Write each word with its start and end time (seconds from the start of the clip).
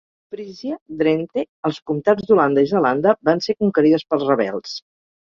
Frísia, 0.35 0.77
Drenthe, 1.01 1.43
els 1.71 1.79
comtats 1.91 2.27
d'Holanda 2.31 2.65
i 2.69 2.73
Zelanda 2.75 3.17
van 3.33 3.47
ser 3.49 3.59
conquerides 3.63 4.11
pels 4.13 4.29
rebels. 4.35 4.79